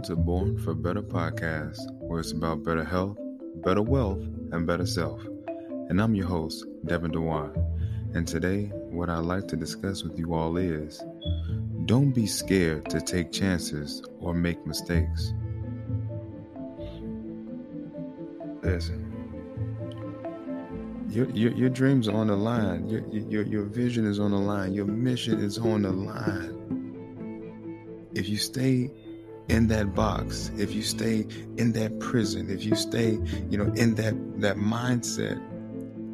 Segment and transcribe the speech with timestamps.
[0.00, 3.18] Welcome to Born for Better podcast, where it's about better health,
[3.56, 5.22] better wealth, and better self.
[5.90, 7.52] And I'm your host, Devin Dewan.
[8.14, 11.04] And today, what I'd like to discuss with you all is
[11.84, 15.34] don't be scared to take chances or make mistakes.
[18.62, 19.04] Listen,
[21.10, 24.38] your, your, your dreams are on the line, your, your, your vision is on the
[24.38, 26.56] line, your mission is on the line.
[28.14, 28.90] If you stay
[29.50, 33.18] in that box, if you stay in that prison, if you stay,
[33.50, 35.38] you know, in that that mindset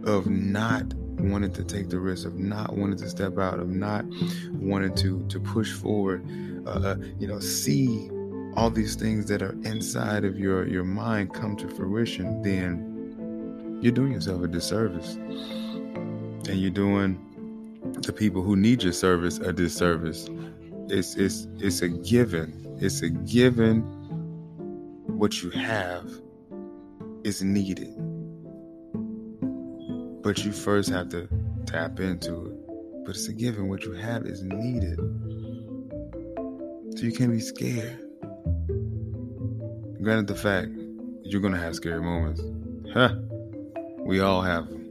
[0.06, 4.06] of not wanting to take the risk, of not wanting to step out, of not
[4.54, 6.26] wanting to to push forward,
[6.66, 8.08] uh, uh, you know, see
[8.56, 13.92] all these things that are inside of your your mind come to fruition, then you're
[13.92, 17.20] doing yourself a disservice, and you're doing
[18.00, 20.30] the people who need your service a disservice.
[20.88, 23.80] It's it's it's a given it's a given
[25.06, 26.10] what you have
[27.24, 27.94] is needed.
[30.22, 31.28] But you first have to
[31.64, 33.04] tap into it.
[33.04, 34.98] But it's a given what you have is needed.
[36.96, 37.98] So you can't be scared.
[40.02, 40.68] Granted, the fact
[41.22, 42.42] you're going to have scary moments.
[42.92, 43.14] Huh?
[44.00, 44.86] We all have them.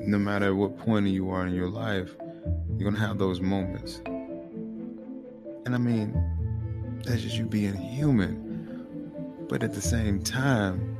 [0.00, 2.16] No matter what point you are in your life,
[2.70, 4.00] you're going to have those moments.
[5.68, 9.44] And I mean, that's just you being human.
[9.50, 10.96] But at the same time,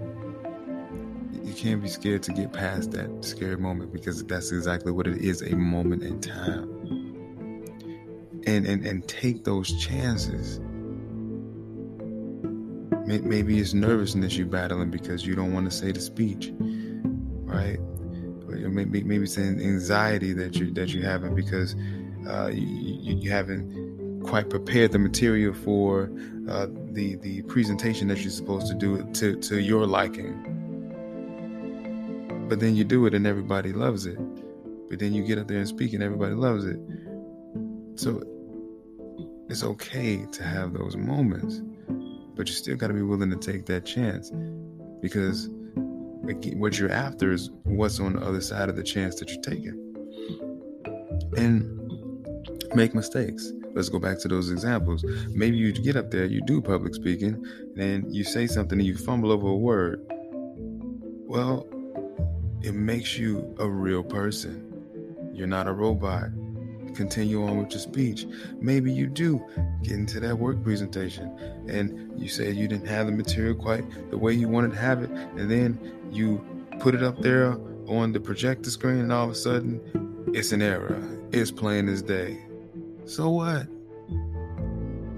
[1.42, 5.22] you can't be scared to get past that scary moment because that's exactly what it
[5.22, 6.68] is a moment in time.
[8.46, 10.60] And, and, and take those chances.
[13.06, 17.80] Maybe it's nervousness you're battling because you don't want to say the speech, right?
[18.46, 21.74] Maybe maybe it's an anxiety that you that you're having because
[22.28, 23.87] uh, you, you, you haven't
[24.28, 26.10] quite prepared the material for
[26.50, 30.44] uh, the the presentation that you're supposed to do to to your liking.
[32.48, 34.18] But then you do it and everybody loves it.
[34.90, 36.78] But then you get up there and speak and everybody loves it.
[37.96, 38.22] So
[39.48, 41.62] it's okay to have those moments,
[42.34, 44.30] but you still got to be willing to take that chance
[45.00, 45.48] because
[46.54, 49.76] what you're after is what's on the other side of the chance that you're taking.
[51.36, 51.74] And
[52.74, 55.04] make mistakes let's go back to those examples.
[55.28, 57.44] Maybe you get up there, you do public speaking,
[57.76, 60.04] and you say something and you fumble over a word.
[61.26, 61.68] Well,
[62.62, 64.64] it makes you a real person.
[65.32, 66.30] You're not a robot.
[66.94, 68.26] Continue on with your speech.
[68.60, 69.44] Maybe you do
[69.82, 71.30] get into that work presentation
[71.68, 75.02] and you said you didn't have the material quite the way you wanted to have
[75.02, 75.78] it, and then
[76.10, 76.44] you
[76.80, 77.56] put it up there
[77.86, 79.80] on the projector screen, and all of a sudden
[80.34, 81.00] it's an error.
[81.30, 82.47] It's plain as day.
[83.08, 83.66] So what?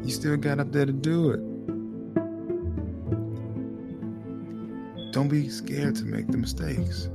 [0.04, 1.40] You still got up there to do it.
[5.12, 7.08] Don't be scared to make the mistakes.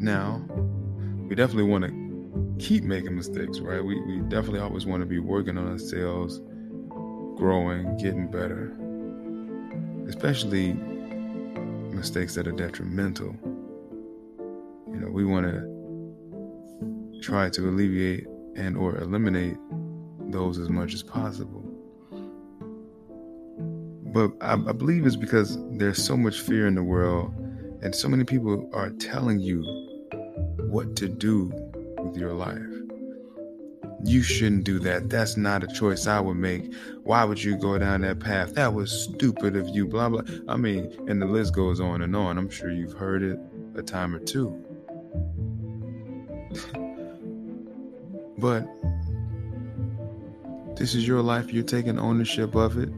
[0.00, 0.42] Now,
[1.28, 3.84] we definitely want to keep making mistakes, right?
[3.84, 6.40] We, we definitely always want to be working on ourselves,
[7.36, 8.72] growing, getting better,
[10.08, 10.72] especially
[11.94, 13.36] mistakes that are detrimental.
[14.88, 15.81] You know, we want to
[17.22, 18.26] try to alleviate
[18.56, 19.56] and or eliminate
[20.30, 21.62] those as much as possible.
[24.12, 27.32] But I, I believe it's because there's so much fear in the world,
[27.82, 29.62] and so many people are telling you
[30.68, 31.50] what to do
[31.98, 32.58] with your life.
[34.04, 35.08] You shouldn't do that.
[35.08, 36.74] That's not a choice I would make.
[37.04, 38.54] Why would you go down that path?
[38.54, 40.22] That was stupid of you, blah, blah.
[40.48, 42.36] I mean, and the list goes on and on.
[42.36, 43.38] I'm sure you've heard it
[43.76, 44.58] a time or two.
[48.42, 48.66] But
[50.76, 51.52] this is your life.
[51.52, 52.88] You're taking ownership of it.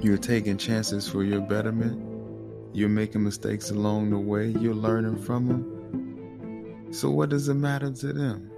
[0.00, 2.02] You're taking chances for your betterment.
[2.72, 4.46] You're making mistakes along the way.
[4.46, 6.86] You're learning from them.
[6.90, 8.50] So, what does it matter to them?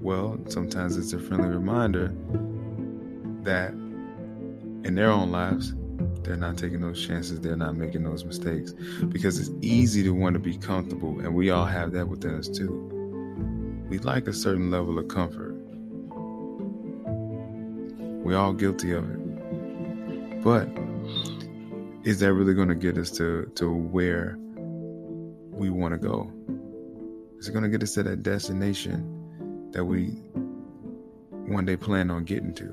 [0.00, 2.14] Well, sometimes it's a friendly reminder
[3.42, 5.74] that in their own lives,
[6.22, 8.72] they're not taking those chances, they're not making those mistakes
[9.08, 12.48] because it's easy to want to be comfortable, and we all have that within us
[12.48, 12.89] too.
[13.90, 15.52] We like a certain level of comfort.
[18.22, 20.42] We're all guilty of it.
[20.44, 20.68] But
[22.04, 24.38] is that really going to get us to, to where
[25.50, 26.30] we want to go?
[27.40, 30.10] Is it going to get us to that destination that we
[31.48, 32.72] one day plan on getting to?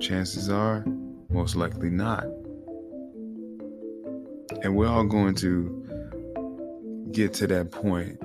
[0.00, 0.84] Chances are,
[1.30, 2.24] most likely not.
[4.62, 8.20] And we're all going to get to that point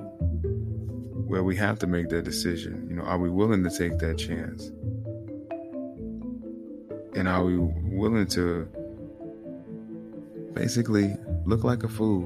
[1.26, 2.86] where we have to make that decision.
[2.88, 4.70] You know, are we willing to take that chance?
[7.16, 8.68] And are we willing to
[10.52, 12.24] basically look like a fool?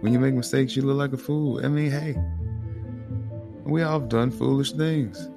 [0.00, 1.64] When you make mistakes, you look like a fool.
[1.64, 2.16] I mean, hey,
[3.64, 5.28] we all have done foolish things.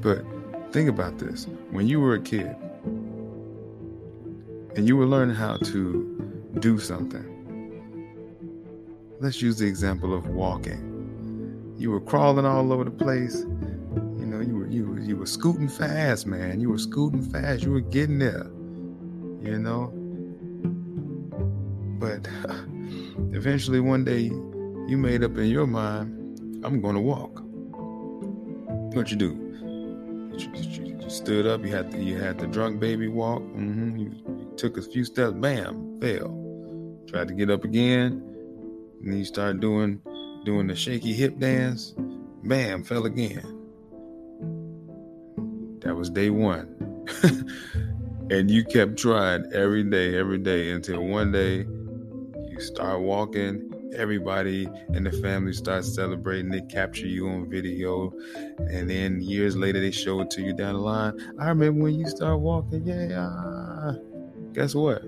[0.00, 0.24] But
[0.72, 2.54] think about this when you were a kid
[4.76, 7.26] and you were learning how to do something,
[9.18, 10.89] let's use the example of walking.
[11.80, 13.40] You were crawling all over the place.
[13.40, 16.60] You know, you were you were, you were scooting fast, man.
[16.60, 17.62] You were scooting fast.
[17.62, 18.50] You were getting there.
[19.42, 19.90] You know.
[21.98, 22.28] But
[23.34, 24.30] eventually, one day,
[24.90, 26.20] you made up in your mind
[26.62, 27.40] I'm going to walk.
[28.94, 29.32] What you do?
[30.36, 31.64] You, stood up.
[31.64, 33.40] You had the, you had the drunk baby walk.
[33.40, 33.96] Mm-hmm.
[33.96, 35.32] You, you, took a few steps.
[35.32, 36.36] Bam, fell.
[37.08, 38.22] Tried to get up again.
[39.00, 40.02] And then you start doing
[40.44, 41.94] doing the shaky hip dance.
[42.44, 43.42] Bam, fell again.
[45.80, 46.76] That was day one.
[48.30, 51.66] and you kept trying every day, every day until one day
[52.48, 56.50] you start walking everybody in the family starts celebrating.
[56.50, 58.12] They capture you on video,
[58.58, 61.14] and then years later they show it to you down the line.
[61.38, 62.86] I remember when you start walking.
[62.86, 63.92] Yeah,
[64.52, 65.02] guess what?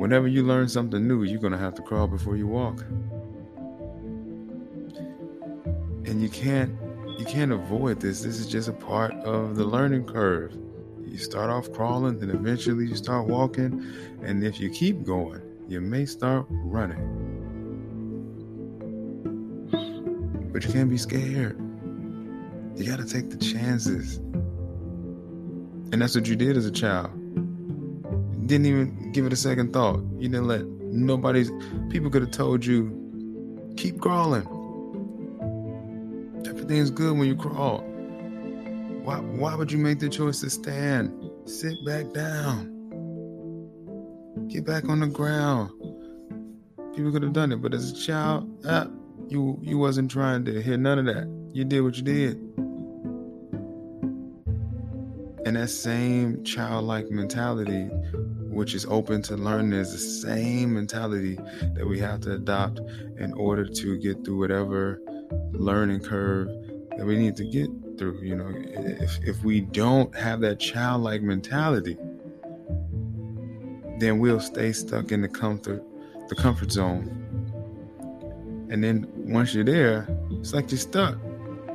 [0.00, 2.80] Whenever you learn something new, you're gonna have to crawl before you walk,
[6.06, 6.74] and you can't
[7.18, 8.22] you can't avoid this.
[8.22, 10.56] This is just a part of the learning curve.
[11.04, 13.84] You start off crawling, then eventually you start walking,
[14.22, 16.98] and if you keep going you may start running.
[20.52, 21.56] But you can't be scared.
[22.74, 24.16] You got to take the chances.
[25.92, 27.19] And that's what you did as a child.
[28.50, 30.02] Didn't even give it a second thought.
[30.18, 31.52] You didn't let nobody's
[31.88, 32.90] people could have told you,
[33.76, 34.42] keep crawling.
[36.44, 37.78] Everything's good when you crawl.
[39.04, 41.30] Why, why would you make the choice to stand?
[41.44, 42.66] Sit back down.
[44.48, 45.70] Get back on the ground.
[46.96, 48.88] People could have done it, but as a child, ah,
[49.28, 51.28] you you wasn't trying to hear none of that.
[51.52, 52.36] You did what you did.
[55.46, 57.88] And that same childlike mentality,
[58.60, 61.36] which is open to learning, is the same mentality
[61.72, 62.78] that we have to adopt
[63.16, 65.00] in order to get through whatever
[65.52, 66.46] learning curve
[66.98, 68.20] that we need to get through.
[68.20, 71.96] You know, if if we don't have that childlike mentality,
[73.98, 75.82] then we'll stay stuck in the comfort
[76.28, 77.08] the comfort zone.
[78.70, 81.16] And then once you're there, it's like you're stuck.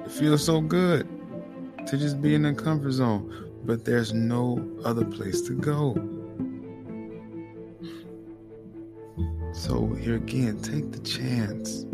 [0.05, 1.09] It feels so good
[1.87, 6.14] to just be in the comfort zone, but there's no other place to go.
[9.55, 11.85] So here again, take the chance.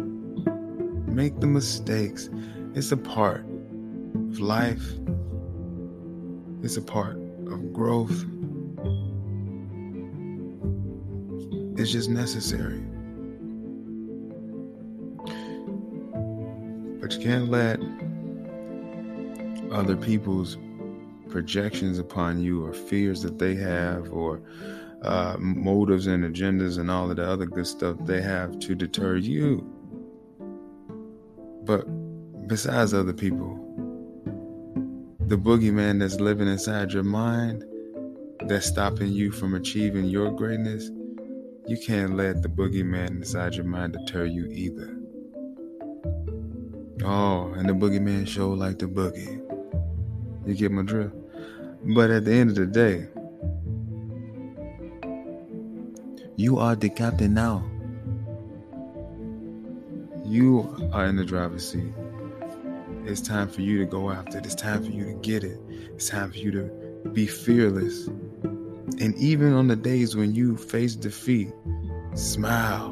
[1.05, 2.27] Make the mistakes.
[2.73, 3.45] It's a part
[4.15, 4.83] of life.
[6.63, 8.25] It's a part of growth.
[11.77, 12.83] It's just necessary.
[16.99, 17.79] But you can't let
[19.71, 20.57] other people's
[21.29, 24.41] projections upon you or fears that they have or
[25.03, 29.15] uh, motives and agendas and all of the other good stuff they have to deter
[29.15, 29.67] you.
[31.63, 31.86] But
[32.48, 33.58] besides other people,
[35.20, 37.63] the boogeyman that's living inside your mind
[38.48, 40.89] that's stopping you from achieving your greatness
[41.67, 44.98] you can't let the boogeyman inside your mind deter you either.
[47.03, 49.41] Oh, and the boogeyman show like the boogie.
[50.46, 51.15] You get my drift?
[51.84, 53.08] But at the end of the day,
[56.41, 57.63] you are the captain now.
[60.25, 61.93] You are in the driver's seat.
[63.05, 64.45] It's time for you to go after it.
[64.45, 65.60] It's time for you to get it.
[65.69, 68.07] It's time for you to be fearless.
[68.07, 71.53] And even on the days when you face defeat,
[72.15, 72.89] smile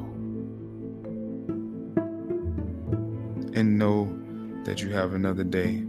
[3.56, 4.16] and know
[4.64, 5.84] that you have another day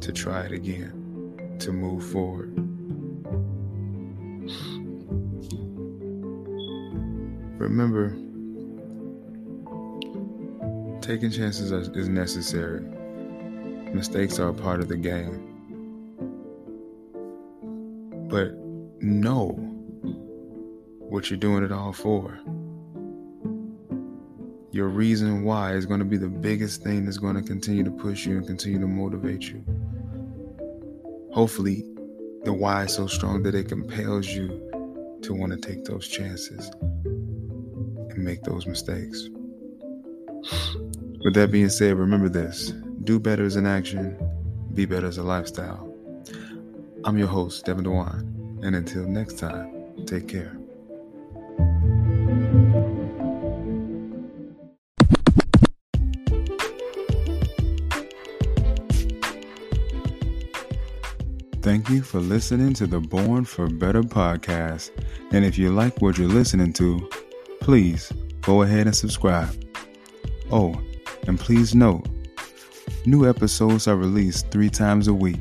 [0.00, 2.65] to try it again, to move forward.
[7.58, 8.10] Remember,
[11.00, 12.82] taking chances is necessary.
[13.94, 15.54] Mistakes are a part of the game.
[18.28, 18.54] But
[19.02, 19.48] know
[21.08, 22.38] what you're doing it all for.
[24.70, 27.90] Your reason why is going to be the biggest thing that's going to continue to
[27.90, 29.64] push you and continue to motivate you.
[31.32, 31.86] Hopefully,
[32.44, 34.48] the why is so strong that it compels you
[35.22, 36.70] to want to take those chances
[38.16, 39.28] and make those mistakes.
[41.24, 42.72] With that being said, remember this
[43.04, 44.18] do better as an action,
[44.74, 45.92] be better as a lifestyle.
[47.04, 50.58] I'm your host, Devin Dewan, and until next time, take care.
[61.62, 64.90] Thank you for listening to the Born for Better podcast.
[65.32, 67.10] And if you like what you're listening to,
[67.60, 69.54] please go ahead and subscribe.
[70.50, 70.80] Oh,
[71.26, 72.06] and please note,
[73.04, 75.40] new episodes are released three times a week.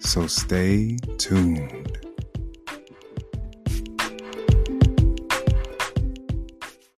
[0.00, 1.77] So stay tuned.